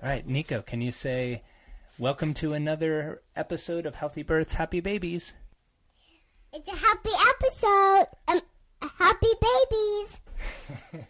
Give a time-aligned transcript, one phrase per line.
[0.00, 1.42] All right, Nico, can you say
[1.98, 5.34] welcome to another episode of Healthy Births, Happy Babies?
[6.52, 8.06] It's a happy episode.
[8.28, 8.40] Um,
[8.96, 10.20] happy babies.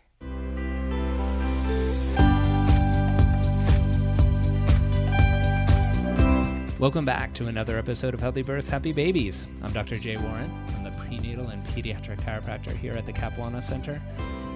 [6.79, 9.51] Welcome back to another episode of Healthy Births, Happy Babies.
[9.63, 9.97] I'm Dr.
[9.97, 10.51] Jay Warren.
[10.77, 14.01] I'm the prenatal and pediatric chiropractor here at the Cap Wellness Center.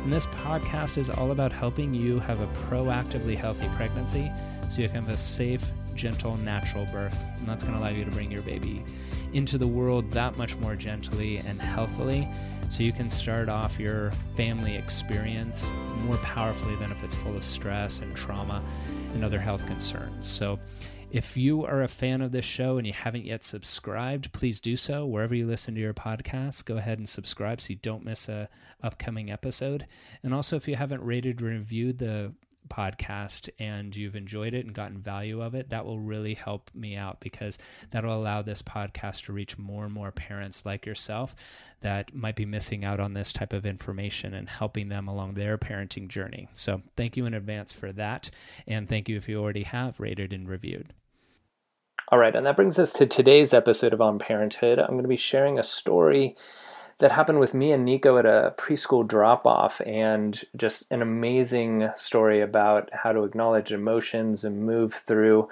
[0.03, 4.33] And this podcast is all about helping you have a proactively healthy pregnancy
[4.69, 7.17] so you can have a safe, gentle, natural birth.
[7.39, 8.85] And that's going to allow you to bring your baby
[9.33, 12.29] into the world that much more gently and healthily
[12.69, 17.45] so you can start off your family experience more powerfully than if it's full of
[17.45, 18.63] stress and trauma
[19.15, 20.27] and other health concerns.
[20.27, 20.59] So,
[21.13, 24.79] if you are a fan of this show and you haven't yet subscribed, please do
[24.79, 26.65] so wherever you listen to your podcast.
[26.65, 28.49] Go ahead and subscribe so you don't miss a
[28.83, 29.87] upcoming episode.
[30.23, 32.33] And also, if you haven't rated or reviewed the
[32.71, 36.97] podcast and you've enjoyed it and gotten value of it, that will really help me
[36.97, 37.59] out because
[37.91, 41.37] that'll allow this podcast to reach more and more parents like yourself
[41.83, 45.59] that might be missing out on this type of information and helping them along their
[45.59, 46.49] parenting journey.
[46.55, 48.31] So, thank you in advance for that.
[48.67, 50.95] And thank you if you already have rated and reviewed.
[52.13, 54.79] All right, and that brings us to today's episode of On Parenthood.
[54.79, 56.37] I'm going to be sharing a story
[56.99, 61.89] that happened with me and Nico at a preschool drop off, and just an amazing
[61.95, 65.49] story about how to acknowledge emotions and move through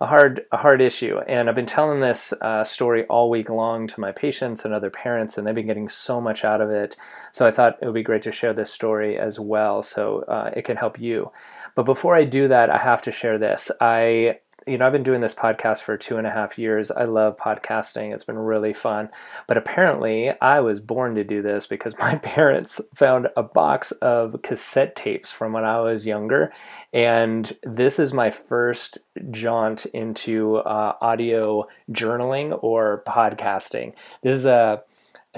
[0.00, 1.18] a hard a hard issue.
[1.28, 4.88] And I've been telling this uh, story all week long to my patients and other
[4.88, 6.96] parents, and they've been getting so much out of it.
[7.32, 10.52] So I thought it would be great to share this story as well, so uh,
[10.56, 11.32] it can help you.
[11.74, 13.70] But before I do that, I have to share this.
[13.78, 16.90] I you know, I've been doing this podcast for two and a half years.
[16.90, 18.12] I love podcasting.
[18.12, 19.08] It's been really fun.
[19.46, 24.42] But apparently, I was born to do this because my parents found a box of
[24.42, 26.52] cassette tapes from when I was younger.
[26.92, 28.98] And this is my first
[29.30, 33.94] jaunt into uh, audio journaling or podcasting.
[34.22, 34.82] This is a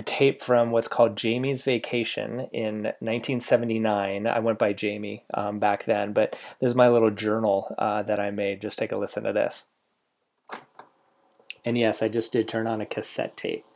[0.01, 4.27] a tape from what's called Jamie's Vacation in 1979.
[4.27, 8.19] I went by Jamie um, back then, but this is my little journal uh, that
[8.19, 8.63] I made.
[8.63, 9.67] Just take a listen to this.
[11.67, 13.67] And yes, I just did turn on a cassette tape.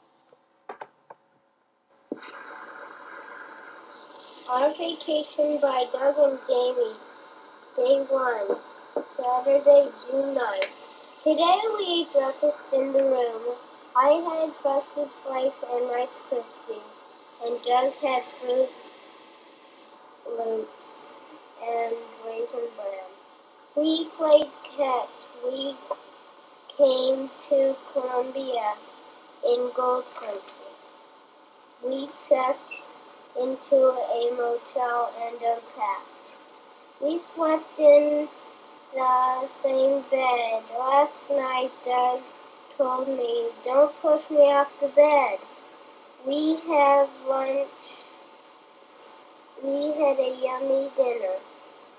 [4.49, 6.97] Our vacation by Doug and Jamie.
[7.77, 8.57] Day one,
[9.15, 10.71] Saturday, June 9th.
[11.23, 13.57] Today we ate breakfast in the room.
[13.97, 16.83] I had frosted flakes and Rice Krispies,
[17.45, 18.69] and Doug had Froot
[20.27, 21.13] Loops
[21.63, 21.95] and
[22.27, 23.05] Raisin Bran.
[23.77, 25.09] We played catch.
[25.45, 25.77] We
[26.77, 28.75] came to Columbia
[29.47, 30.43] in Gold Country.
[31.85, 32.73] We checked
[33.41, 36.35] into a motel and unpacked.
[37.01, 38.29] We slept in
[38.93, 40.63] the same bed.
[40.77, 42.23] Last night, Doug
[42.77, 45.39] told me, don't push me off the bed.
[46.27, 47.69] We have lunch.
[49.63, 51.39] We had a yummy dinner,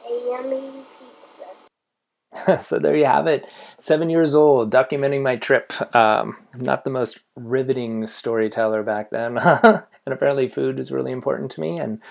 [0.05, 2.61] a yummy pizza.
[2.61, 3.45] so there you have it.
[3.77, 5.73] Seven years old, documenting my trip.
[5.95, 9.37] Um, not the most riveting storyteller back then.
[9.63, 11.79] and apparently, food is really important to me.
[11.79, 12.01] And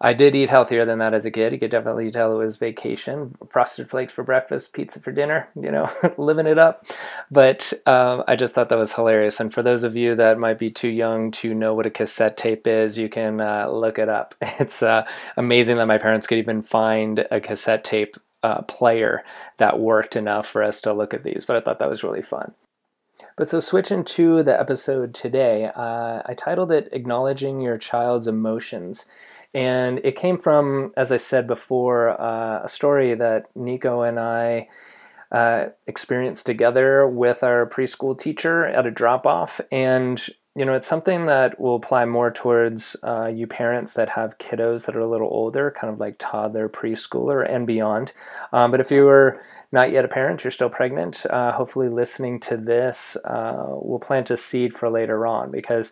[0.00, 1.52] I did eat healthier than that as a kid.
[1.52, 3.34] You could definitely tell it was vacation.
[3.50, 6.86] Frosted flakes for breakfast, pizza for dinner, you know, living it up.
[7.30, 9.40] But um, I just thought that was hilarious.
[9.40, 12.36] And for those of you that might be too young to know what a cassette
[12.36, 14.34] tape is, you can uh, look it up.
[14.60, 19.22] It's uh, amazing that my parents could even find a cassette tape uh, player
[19.58, 21.44] that worked enough for us to look at these.
[21.46, 22.54] But I thought that was really fun.
[23.36, 29.06] But so switching to the episode today, uh, I titled it Acknowledging Your Child's Emotions.
[29.58, 34.68] And it came from, as I said before, uh, a story that Nico and I
[35.32, 39.60] uh, experienced together with our preschool teacher at a drop off.
[39.72, 40.24] And,
[40.54, 44.86] you know, it's something that will apply more towards uh, you parents that have kiddos
[44.86, 48.12] that are a little older, kind of like toddler, preschooler, and beyond.
[48.52, 49.40] Um, but if you are
[49.72, 54.30] not yet a parent, you're still pregnant, uh, hopefully listening to this uh, will plant
[54.30, 55.90] a seed for later on because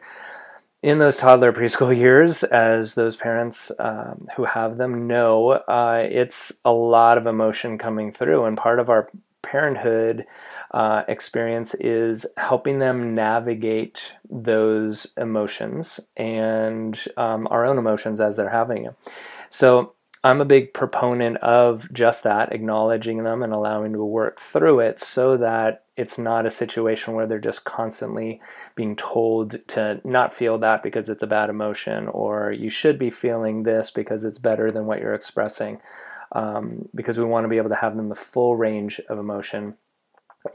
[0.87, 6.53] in those toddler preschool years, as those parents um, who have them know, uh, it's
[6.65, 8.45] a lot of emotion coming through.
[8.45, 9.11] And part of our
[9.43, 10.27] parenthood
[10.71, 18.49] uh, experience is helping them navigate those emotions and um, our own emotions as they're
[18.49, 18.95] having them.
[19.51, 24.81] So I'm a big proponent of just that, acknowledging them and allowing to work through
[24.81, 28.41] it so that it's not a situation where they're just constantly
[28.75, 33.11] being told to not feel that because it's a bad emotion or you should be
[33.11, 35.81] feeling this because it's better than what you're expressing.
[36.33, 39.75] um, because we want to be able to have them the full range of emotion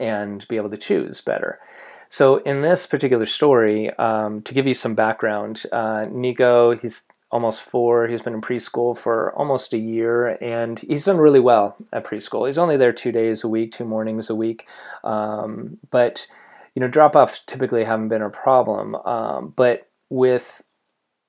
[0.00, 1.60] and be able to choose better.
[2.08, 7.62] So, in this particular story, um, to give you some background, uh, Nico, he's almost
[7.62, 8.06] four.
[8.06, 12.46] He's been in preschool for almost a year, and he's done really well at preschool.
[12.46, 14.68] He's only there two days a week, two mornings a week,
[15.02, 16.26] um, but
[16.74, 18.94] you know, drop offs typically haven't been a problem.
[18.94, 20.62] Um, but with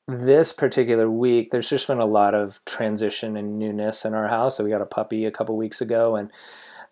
[0.08, 4.58] this particular week, there's just been a lot of transition and newness in our house.
[4.58, 6.30] So we got a puppy a couple weeks ago, and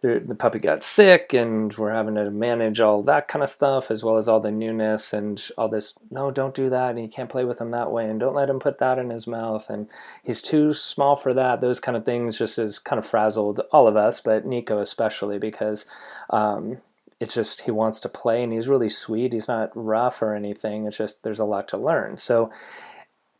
[0.01, 4.03] the puppy got sick and we're having to manage all that kind of stuff as
[4.03, 7.30] well as all the newness and all this no don't do that and you can't
[7.30, 9.88] play with him that way and don't let him put that in his mouth and
[10.24, 13.88] he's too small for that those kind of things just has kind of frazzled all
[13.88, 15.86] of us but nico especially because
[16.31, 16.77] um,
[17.21, 19.31] it's just he wants to play and he's really sweet.
[19.31, 20.88] He's not rough or anything.
[20.88, 22.18] It's just there's a lot to learn.
[22.18, 22.50] So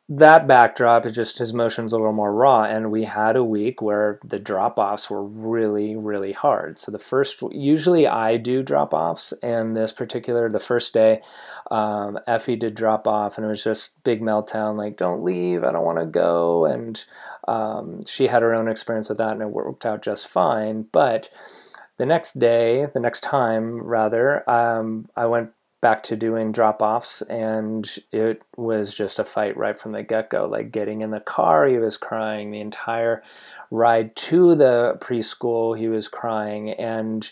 [0.10, 3.82] that backdrop is just his motion's a little more raw and we had a week
[3.82, 6.78] where the drop offs were really really hard.
[6.78, 11.22] So the first usually i do drop offs and this particular the first day
[11.70, 15.72] um, effie did drop off and it was just big meltdown like don't leave i
[15.72, 17.06] don't want to go and
[17.48, 20.86] um, she had her own experience with that and it worked out just fine.
[20.92, 21.30] But
[21.98, 27.22] the next day the next time rather um, i went back to doing drop offs,
[27.24, 30.46] and it was just a fight right from the get go.
[30.46, 32.52] Like getting in the car, he was crying.
[32.52, 33.24] The entire
[33.72, 37.30] ride to the preschool, he was crying and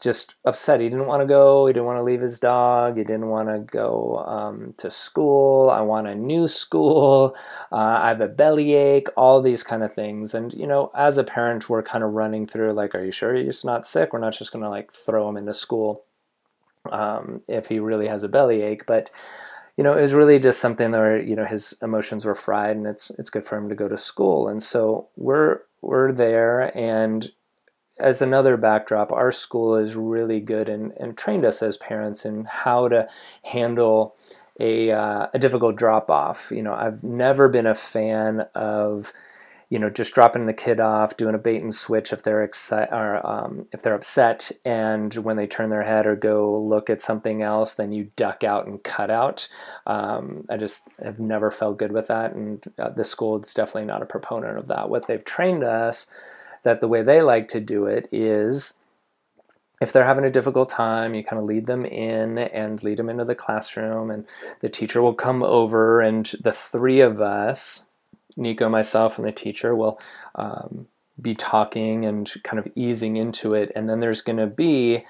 [0.00, 0.80] just upset.
[0.80, 1.66] He didn't want to go.
[1.66, 2.98] He didn't want to leave his dog.
[2.98, 5.70] He didn't want to go um, to school.
[5.70, 7.34] I want a new school.
[7.72, 9.08] Uh, I have a bellyache.
[9.16, 10.34] All these kind of things.
[10.34, 13.34] And you know, as a parent, we're kind of running through like, "Are you sure
[13.34, 14.12] you're just not sick?
[14.12, 16.05] We're not just going to like throw him into school."
[16.92, 18.86] Um, if he really has a bellyache.
[18.86, 19.10] But
[19.76, 22.86] you know, it was really just something where you know his emotions were fried, and
[22.86, 24.48] it's it's good for him to go to school.
[24.48, 27.30] And so we're we're there, and
[27.98, 32.44] as another backdrop, our school is really good and, and trained us as parents in
[32.44, 33.08] how to
[33.44, 34.14] handle
[34.60, 36.50] a, uh, a difficult drop off.
[36.54, 39.12] You know, I've never been a fan of
[39.68, 42.90] you know, just dropping the kid off, doing a bait and switch if they're exci-
[42.92, 47.02] or um, if they're upset, and when they turn their head or go look at
[47.02, 49.48] something else, then you duck out and cut out.
[49.86, 53.86] Um, I just have never felt good with that, and uh, the school is definitely
[53.86, 54.88] not a proponent of that.
[54.88, 56.06] What they've trained us
[56.62, 58.74] that the way they like to do it is
[59.80, 63.10] if they're having a difficult time, you kind of lead them in and lead them
[63.10, 64.26] into the classroom, and
[64.60, 67.82] the teacher will come over, and the three of us,
[68.36, 70.00] Nico, myself, and the teacher will
[70.34, 70.86] um,
[71.20, 73.72] be talking and kind of easing into it.
[73.74, 75.04] And then there's going to be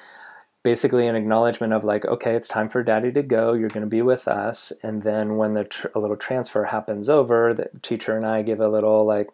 [0.62, 3.52] basically an acknowledgement of like, okay, it's time for daddy to go.
[3.52, 4.72] You're going to be with us.
[4.82, 8.60] And then when the tr- a little transfer happens over, the teacher and I give
[8.60, 9.30] a little like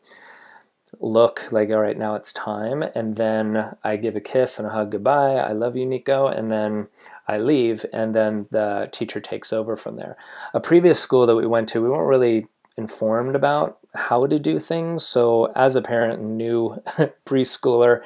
[1.00, 2.82] look, like, all right, now it's time.
[2.94, 5.36] And then I give a kiss and a hug goodbye.
[5.36, 6.26] I love you, Nico.
[6.26, 6.88] And then
[7.26, 10.16] I leave, and then the teacher takes over from there.
[10.52, 14.58] A previous school that we went to, we weren't really informed about how to do
[14.58, 15.04] things.
[15.04, 16.82] So as a parent new
[17.26, 18.02] preschooler,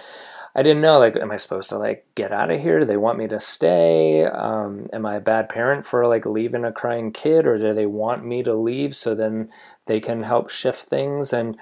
[0.54, 2.80] I didn't know like am I supposed to like get out of here?
[2.80, 4.24] Do they want me to stay?
[4.24, 7.86] Um, am I a bad parent for like leaving a crying kid or do they
[7.86, 9.50] want me to leave so then
[9.86, 11.58] they can help shift things and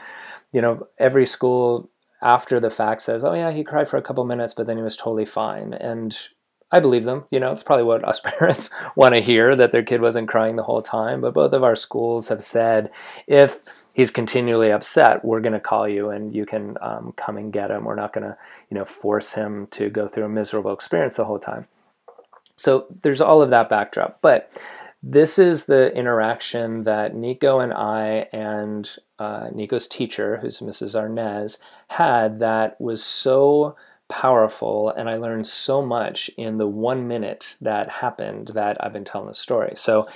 [0.53, 1.91] you know every school
[2.23, 4.83] after the fact says, "Oh yeah, he cried for a couple minutes, but then he
[4.83, 6.17] was totally fine." And
[6.75, 7.23] I believe them.
[7.31, 10.57] You know, it's probably what us parents want to hear that their kid wasn't crying
[10.57, 11.21] the whole time.
[11.21, 12.91] But both of our schools have said
[13.29, 17.53] if he's continually upset, we're going to call you and you can um, come and
[17.53, 17.85] get him.
[17.85, 18.37] We're not going to,
[18.71, 21.69] you know, force him to go through a miserable experience the whole time.
[22.57, 24.19] So there's all of that backdrop.
[24.21, 24.51] But
[25.01, 31.01] this is the interaction that Nico and I and uh, Nico's teacher, who's Mrs.
[31.01, 33.77] Arnez, had that was so
[34.21, 39.05] powerful and I learned so much in the one minute that happened that I've been
[39.05, 39.73] telling the story.
[39.75, 40.07] So,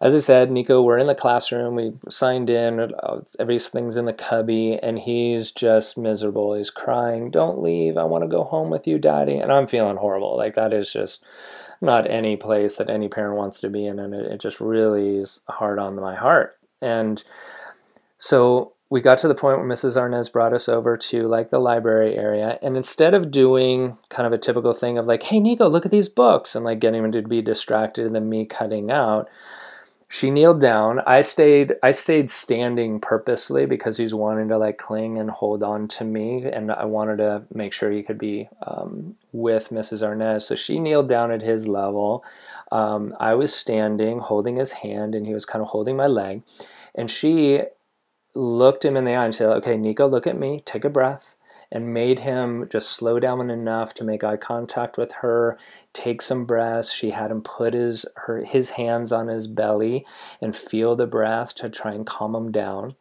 [0.00, 1.76] as I said, Nico, we're in the classroom.
[1.76, 2.80] We signed in.
[2.80, 6.54] Uh, everything's in the cubby, and he's just miserable.
[6.54, 7.30] He's crying.
[7.30, 7.96] Don't leave.
[7.96, 9.36] I want to go home with you, Daddy.
[9.36, 10.36] And I'm feeling horrible.
[10.36, 11.22] Like that is just
[11.80, 15.16] not any place that any parent wants to be in, and it, it just really
[15.18, 16.56] is hard on my heart.
[16.82, 17.22] And
[18.18, 19.96] so we got to the point where Mrs.
[19.96, 24.32] Arnez brought us over to like the library area, and instead of doing kind of
[24.32, 27.10] a typical thing of like, "Hey Nico, look at these books," and like getting him
[27.10, 29.28] to be distracted and then me cutting out,
[30.06, 31.00] she kneeled down.
[31.08, 31.74] I stayed.
[31.82, 36.44] I stayed standing purposely because he's wanting to like cling and hold on to me,
[36.44, 40.06] and I wanted to make sure he could be um, with Mrs.
[40.06, 40.42] Arnez.
[40.42, 42.24] So she kneeled down at his level.
[42.70, 46.44] Um, I was standing, holding his hand, and he was kind of holding my leg,
[46.94, 47.62] and she
[48.34, 51.36] looked him in the eye and said, Okay, Nico, look at me, take a breath
[51.74, 55.58] and made him just slow down enough to make eye contact with her,
[55.92, 56.92] take some breaths.
[56.92, 60.06] She had him put his her his hands on his belly
[60.40, 62.94] and feel the breath to try and calm him down.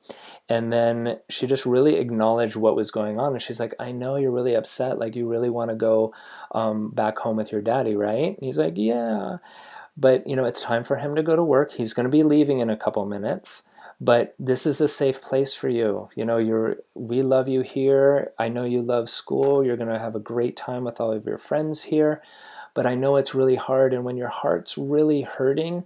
[0.50, 3.34] And then she just really acknowledged what was going on.
[3.34, 4.98] And she's like, I know you're really upset.
[4.98, 6.14] Like, you really want to go
[6.52, 8.36] um, back home with your daddy, right?
[8.36, 9.38] And he's like, Yeah.
[9.96, 11.74] But, you know, it's time for him to go to work.
[11.74, 13.62] He's going to be leaving in a couple minutes
[14.02, 16.10] but this is a safe place for you.
[16.16, 18.32] You know you're we love you here.
[18.38, 19.66] I know you love school.
[19.66, 22.22] You're going to have a great time with all of your friends here.
[22.76, 25.84] But i know it's really hard and when your heart's really hurting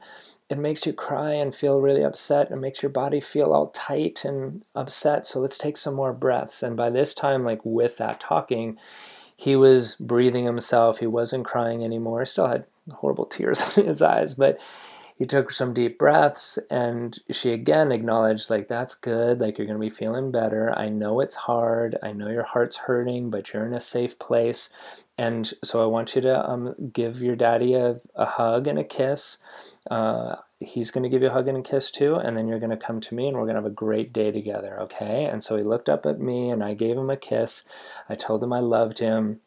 [0.49, 2.49] it makes you cry and feel really upset.
[2.49, 5.27] And makes your body feel all tight and upset.
[5.27, 6.63] So let's take some more breaths.
[6.63, 8.77] And by this time like with that talking
[9.37, 10.97] he was breathing himself.
[10.97, 12.25] He wasn't crying anymore.
[12.25, 14.33] Still had horrible tears in his eyes.
[14.33, 14.59] But
[15.17, 19.79] he took some deep breaths and she again acknowledged like that's good like you're going
[19.79, 20.71] to be feeling better.
[20.77, 21.97] I know it's hard.
[22.03, 24.69] I know your heart's hurting but you're in a safe place.
[25.17, 28.83] And so i want you to um, give your daddy a, a hug and a
[28.83, 29.39] kiss.
[29.89, 32.59] Uh, he's going to give you a hug and a kiss too and then you're
[32.59, 35.25] going to come to me and we're going to have a great day together okay?
[35.25, 37.63] And so he looked up at me and i gave him a kiss.
[38.07, 39.39] I told him i loved him.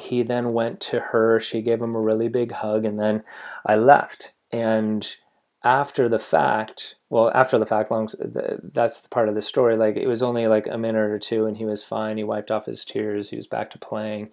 [0.00, 1.38] He then went to her.
[1.38, 3.22] She gave him a really big hug and then
[3.64, 5.16] i left and
[5.64, 8.08] after the fact well after the fact long
[8.62, 11.46] that's the part of the story like it was only like a minute or two
[11.46, 12.16] and he was fine.
[12.16, 13.30] He wiped off his tears.
[13.30, 14.30] He was back to playing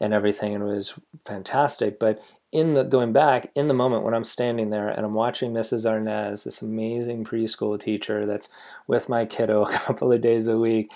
[0.00, 1.98] and everything and it was fantastic.
[1.98, 5.52] But in the going back in the moment when i'm standing there and i'm watching
[5.52, 8.48] mrs arnaz this amazing preschool teacher that's
[8.86, 10.88] with my kiddo a couple of days a week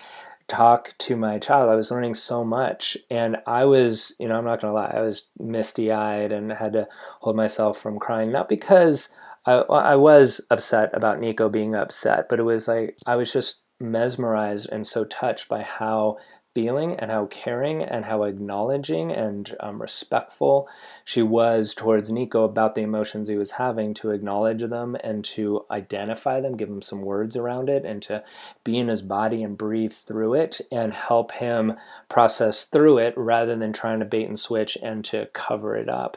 [0.48, 1.70] talk to my child.
[1.70, 5.02] I was learning so much, and I was, you know, I'm not gonna lie, I
[5.02, 6.88] was misty eyed and had to
[7.20, 9.10] hold myself from crying, not because
[9.46, 13.62] I, I was upset about Nico being upset, but it was like I was just
[13.80, 16.16] mesmerized and so touched by how
[16.54, 20.68] feeling and how caring and how acknowledging and um, respectful
[21.04, 25.64] she was towards Nico about the emotions he was having, to acknowledge them and to
[25.70, 28.24] identify them, give him some words around it, and to
[28.64, 31.74] be in his body and breathe through it and help him
[32.08, 36.16] process through it rather than trying to bait and switch and to cover it up.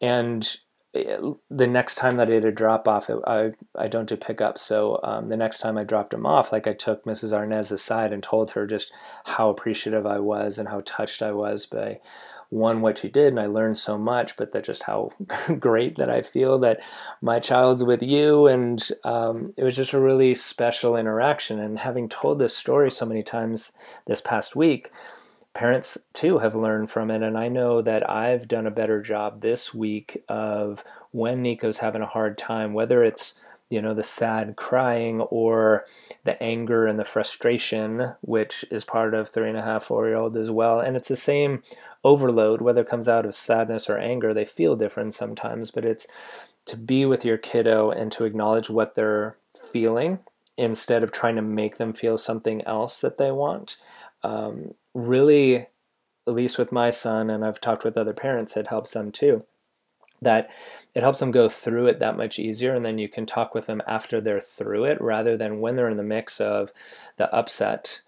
[0.00, 0.56] And
[0.94, 4.58] the next time that I did a drop off, I, I don't do pickup.
[4.58, 7.32] So um, the next time I dropped him off, like I took Mrs.
[7.32, 8.92] Arnez aside and told her just
[9.24, 12.00] how appreciative I was and how touched I was by
[12.50, 13.28] one, what she did.
[13.28, 15.10] And I learned so much, but that just how
[15.58, 16.80] great that I feel that
[17.20, 18.46] my child's with you.
[18.46, 21.58] And um, it was just a really special interaction.
[21.58, 23.72] And having told this story so many times
[24.06, 24.92] this past week,
[25.54, 27.22] parents too have learned from it.
[27.22, 32.02] And I know that I've done a better job this week of when Nico's having
[32.02, 33.34] a hard time, whether it's
[33.70, 35.84] you know the sad crying or
[36.24, 40.16] the anger and the frustration which is part of three and a half four year
[40.16, 41.62] old as well and it's the same
[42.04, 46.06] overload whether it comes out of sadness or anger they feel different sometimes but it's
[46.66, 49.36] to be with your kiddo and to acknowledge what they're
[49.72, 50.18] feeling
[50.56, 53.76] instead of trying to make them feel something else that they want
[54.22, 55.66] um, really,
[56.26, 59.44] at least with my son, and I've talked with other parents, it helps them too.
[60.22, 60.48] That
[60.94, 63.66] it helps them go through it that much easier, and then you can talk with
[63.66, 66.72] them after they're through it rather than when they're in the mix of
[67.18, 68.00] the upset.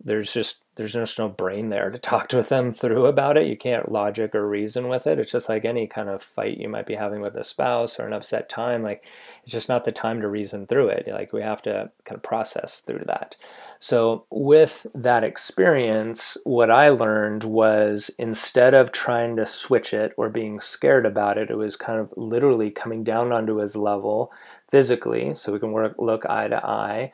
[0.00, 3.46] There's just there's just no brain there to talk with them through about it.
[3.46, 5.18] You can't logic or reason with it.
[5.18, 8.06] It's just like any kind of fight you might be having with a spouse or
[8.06, 8.82] an upset time.
[8.82, 9.04] Like
[9.42, 11.06] it's just not the time to reason through it.
[11.06, 13.36] Like we have to kind of process through that.
[13.78, 20.28] So with that experience, what I learned was instead of trying to switch it or
[20.28, 24.32] being scared about it, it was kind of literally coming down onto his level
[24.70, 27.12] physically, so we can work look eye to eye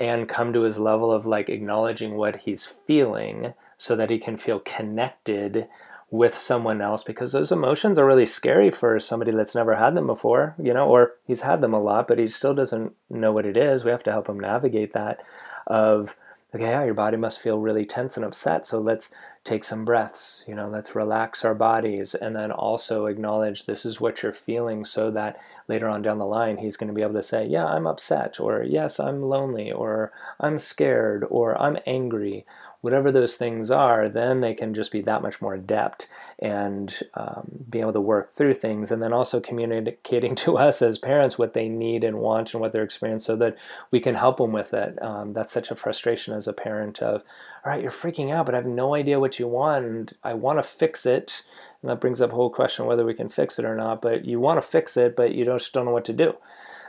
[0.00, 4.36] and come to his level of like acknowledging what he's feeling so that he can
[4.36, 5.68] feel connected
[6.10, 10.06] with someone else because those emotions are really scary for somebody that's never had them
[10.06, 13.44] before, you know, or he's had them a lot, but he still doesn't know what
[13.44, 13.84] it is.
[13.84, 15.22] We have to help him navigate that
[15.66, 16.16] of
[16.54, 18.66] okay, yeah, your body must feel really tense and upset.
[18.66, 19.10] So let's
[19.44, 24.00] take some breaths, you know, let's relax our bodies and then also acknowledge this is
[24.00, 25.38] what you're feeling so that
[25.68, 28.40] later on down the line, he's going to be able to say, yeah, I'm upset,
[28.40, 32.44] or yes, I'm lonely, or I'm scared, or I'm angry,
[32.80, 36.08] whatever those things are, then they can just be that much more adept
[36.38, 38.92] and um, be able to work through things.
[38.92, 42.72] And then also communicating to us as parents what they need and want and what
[42.72, 43.56] they're experiencing so that
[43.90, 45.00] we can help them with it.
[45.02, 47.22] Um, that's such a frustration as a parent of,
[47.64, 49.84] all right, you're freaking out, but I have no idea what you want.
[49.84, 51.42] And I want to fix it.
[51.82, 54.00] And that brings up a whole question whether we can fix it or not.
[54.00, 56.34] But you want to fix it, but you just don't know what to do.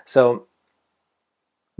[0.05, 0.45] So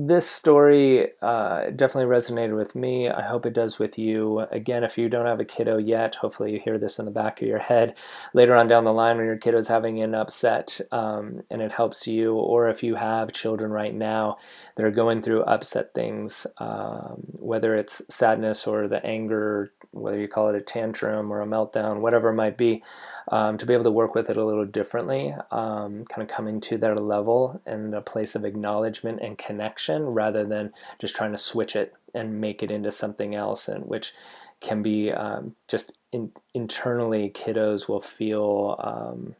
[0.02, 3.10] this story uh, definitely resonated with me.
[3.10, 4.40] I hope it does with you.
[4.50, 7.42] Again, if you don't have a kiddo yet, hopefully you hear this in the back
[7.42, 7.98] of your head
[8.34, 12.08] later on down the line when your kiddo's having an upset um, and it helps
[12.08, 12.34] you.
[12.34, 14.38] Or if you have children right now
[14.76, 20.30] that are going through upset things, um, whether it's sadness or the anger, whether you
[20.30, 22.82] call it a tantrum or a meltdown, whatever it might be,
[23.28, 26.62] um, to be able to work with it a little differently, um, kind of coming
[26.62, 31.38] to their level and a place of acknowledgement and connection rather than just trying to
[31.38, 34.14] switch it and make it into something else, and which
[34.60, 39.36] can be um, just in, internally kiddos will feel um,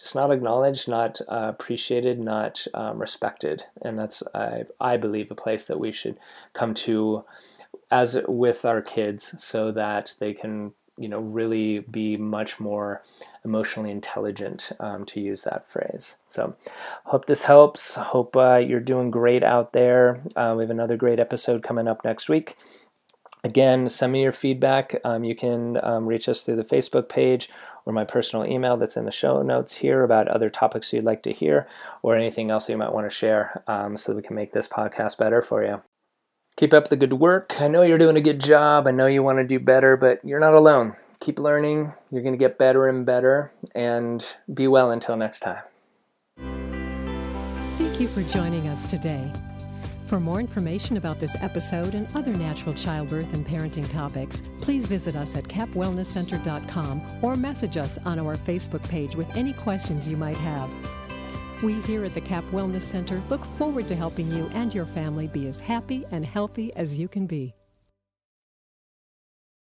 [0.00, 5.34] just not acknowledged, not uh, appreciated, not um, respected, and that's I, I believe a
[5.34, 6.18] place that we should
[6.52, 7.24] come to
[7.90, 13.02] as with our kids so that they can you know really be much more
[13.44, 16.16] emotionally intelligent um, to use that phrase.
[16.26, 16.54] So
[17.06, 17.94] hope this helps.
[17.94, 20.22] Hope uh, you're doing great out there.
[20.36, 22.56] Uh, we have another great episode coming up next week.
[23.42, 25.00] Again send me your feedback.
[25.02, 27.48] Um, you can um, reach us through the facebook page
[27.86, 31.22] or my personal email that's in the show notes here about other topics you'd like
[31.22, 31.66] to hear
[32.02, 34.68] or anything else you might want to share um, so that we can make this
[34.68, 35.82] podcast better for you
[36.60, 37.58] Keep up the good work.
[37.58, 38.86] I know you're doing a good job.
[38.86, 40.92] I know you want to do better, but you're not alone.
[41.18, 41.94] Keep learning.
[42.10, 43.50] You're going to get better and better.
[43.74, 45.62] And be well until next time.
[47.78, 49.32] Thank you for joining us today.
[50.04, 55.16] For more information about this episode and other natural childbirth and parenting topics, please visit
[55.16, 60.36] us at capwellnesscenter.com or message us on our Facebook page with any questions you might
[60.36, 60.68] have.
[61.62, 65.28] We here at the CAP Wellness Center look forward to helping you and your family
[65.28, 67.52] be as happy and healthy as you can be.